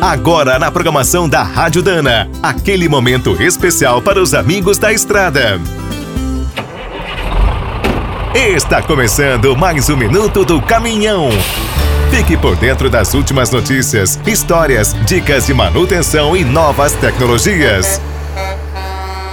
Agora 0.00 0.60
na 0.60 0.70
programação 0.70 1.28
da 1.28 1.42
Rádio 1.42 1.82
Dana, 1.82 2.30
aquele 2.40 2.88
momento 2.88 3.42
especial 3.42 4.00
para 4.00 4.22
os 4.22 4.32
amigos 4.32 4.78
da 4.78 4.92
estrada. 4.92 5.60
Está 8.32 8.80
começando 8.80 9.56
mais 9.56 9.90
um 9.90 9.96
minuto 9.96 10.44
do 10.44 10.62
caminhão. 10.62 11.30
Fique 12.12 12.36
por 12.36 12.54
dentro 12.54 12.88
das 12.88 13.12
últimas 13.12 13.50
notícias, 13.50 14.20
histórias, 14.24 14.94
dicas 15.04 15.46
de 15.46 15.52
manutenção 15.52 16.36
e 16.36 16.44
novas 16.44 16.92
tecnologias. 16.92 18.00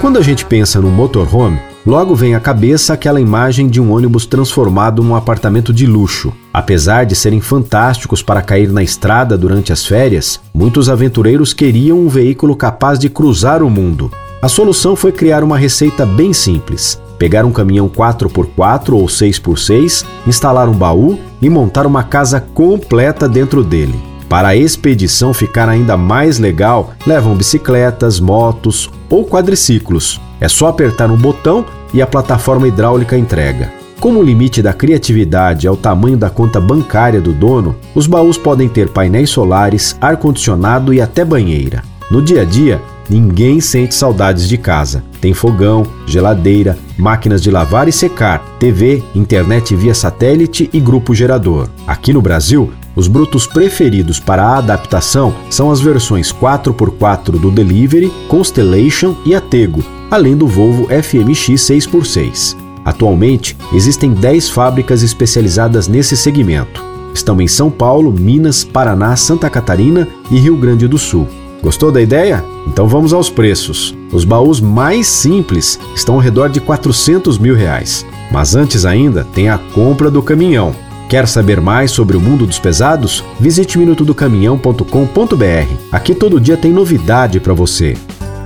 Quando 0.00 0.18
a 0.18 0.22
gente 0.22 0.46
pensa 0.46 0.80
no 0.80 0.88
motorhome, 0.88 1.60
logo 1.84 2.14
vem 2.14 2.34
à 2.34 2.40
cabeça 2.40 2.94
aquela 2.94 3.20
imagem 3.20 3.68
de 3.68 3.78
um 3.78 3.92
ônibus 3.92 4.24
transformado 4.24 5.02
num 5.02 5.14
apartamento 5.14 5.70
de 5.70 5.86
luxo. 5.86 6.32
Apesar 6.56 7.04
de 7.04 7.14
serem 7.14 7.38
fantásticos 7.38 8.22
para 8.22 8.40
cair 8.40 8.72
na 8.72 8.82
estrada 8.82 9.36
durante 9.36 9.74
as 9.74 9.84
férias, 9.84 10.40
muitos 10.54 10.88
aventureiros 10.88 11.52
queriam 11.52 11.98
um 11.98 12.08
veículo 12.08 12.56
capaz 12.56 12.98
de 12.98 13.10
cruzar 13.10 13.62
o 13.62 13.68
mundo. 13.68 14.10
A 14.40 14.48
solução 14.48 14.96
foi 14.96 15.12
criar 15.12 15.44
uma 15.44 15.58
receita 15.58 16.06
bem 16.06 16.32
simples: 16.32 16.98
pegar 17.18 17.44
um 17.44 17.52
caminhão 17.52 17.90
4x4 17.90 18.94
ou 18.94 19.04
6x6, 19.04 20.06
instalar 20.26 20.66
um 20.66 20.72
baú 20.72 21.18
e 21.42 21.50
montar 21.50 21.86
uma 21.86 22.02
casa 22.02 22.40
completa 22.40 23.28
dentro 23.28 23.62
dele. 23.62 24.00
Para 24.26 24.48
a 24.48 24.56
expedição 24.56 25.34
ficar 25.34 25.68
ainda 25.68 25.94
mais 25.94 26.38
legal, 26.38 26.94
levam 27.06 27.34
bicicletas, 27.34 28.18
motos 28.18 28.88
ou 29.10 29.26
quadriciclos. 29.26 30.18
É 30.40 30.48
só 30.48 30.68
apertar 30.68 31.10
um 31.10 31.18
botão 31.18 31.66
e 31.92 32.00
a 32.00 32.06
plataforma 32.06 32.66
hidráulica 32.66 33.14
entrega. 33.14 33.70
Como 34.00 34.20
o 34.20 34.22
limite 34.22 34.60
da 34.60 34.72
criatividade 34.72 35.66
é 35.66 35.70
o 35.70 35.76
tamanho 35.76 36.16
da 36.16 36.28
conta 36.28 36.60
bancária 36.60 37.20
do 37.20 37.32
dono, 37.32 37.74
os 37.94 38.06
baús 38.06 38.36
podem 38.36 38.68
ter 38.68 38.90
painéis 38.90 39.30
solares, 39.30 39.96
ar-condicionado 40.00 40.92
e 40.92 41.00
até 41.00 41.24
banheira. 41.24 41.82
No 42.10 42.20
dia 42.20 42.42
a 42.42 42.44
dia, 42.44 42.80
ninguém 43.08 43.58
sente 43.58 43.94
saudades 43.94 44.48
de 44.48 44.58
casa. 44.58 45.02
Tem 45.20 45.32
fogão, 45.32 45.84
geladeira, 46.06 46.78
máquinas 46.98 47.42
de 47.42 47.50
lavar 47.50 47.88
e 47.88 47.92
secar, 47.92 48.44
TV, 48.60 49.02
internet 49.14 49.74
via 49.74 49.94
satélite 49.94 50.68
e 50.72 50.78
grupo 50.78 51.14
gerador. 51.14 51.68
Aqui 51.86 52.12
no 52.12 52.20
Brasil, 52.20 52.70
os 52.94 53.08
brutos 53.08 53.46
preferidos 53.46 54.20
para 54.20 54.42
a 54.44 54.58
adaptação 54.58 55.34
são 55.50 55.70
as 55.70 55.80
versões 55.80 56.32
4x4 56.32 57.40
do 57.40 57.50
Delivery, 57.50 58.12
Constellation 58.28 59.14
e 59.24 59.34
Atego, 59.34 59.82
além 60.10 60.36
do 60.36 60.46
Volvo 60.46 60.86
FMX 60.86 61.62
6x6. 61.62 62.65
Atualmente, 62.86 63.56
existem 63.72 64.12
10 64.12 64.48
fábricas 64.48 65.02
especializadas 65.02 65.88
nesse 65.88 66.16
segmento. 66.16 66.84
Estão 67.12 67.40
em 67.40 67.48
São 67.48 67.68
Paulo, 67.68 68.12
Minas, 68.12 68.62
Paraná, 68.62 69.16
Santa 69.16 69.50
Catarina 69.50 70.06
e 70.30 70.38
Rio 70.38 70.56
Grande 70.56 70.86
do 70.86 70.96
Sul. 70.96 71.26
Gostou 71.60 71.90
da 71.90 72.00
ideia? 72.00 72.44
Então 72.68 72.86
vamos 72.86 73.12
aos 73.12 73.28
preços. 73.28 73.92
Os 74.12 74.24
baús 74.24 74.60
mais 74.60 75.08
simples 75.08 75.80
estão 75.96 76.14
ao 76.14 76.20
redor 76.20 76.48
de 76.48 76.60
400 76.60 77.38
mil 77.38 77.56
reais. 77.56 78.06
Mas 78.30 78.54
antes 78.54 78.84
ainda 78.84 79.26
tem 79.34 79.48
a 79.48 79.58
compra 79.58 80.08
do 80.08 80.22
caminhão. 80.22 80.72
Quer 81.08 81.26
saber 81.26 81.60
mais 81.60 81.90
sobre 81.90 82.16
o 82.16 82.20
mundo 82.20 82.46
dos 82.46 82.60
pesados? 82.60 83.24
Visite 83.40 83.78
minutodocaminhão.com.br. 83.78 85.74
Aqui 85.90 86.14
todo 86.14 86.40
dia 86.40 86.56
tem 86.56 86.72
novidade 86.72 87.40
para 87.40 87.52
você. 87.52 87.96